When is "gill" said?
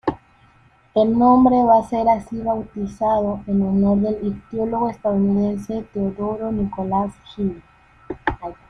7.35-7.61